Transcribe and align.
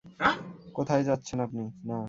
কোথায় 0.75 1.03
যাচ্ছেন 1.03 1.37
আপনি? 1.39 1.63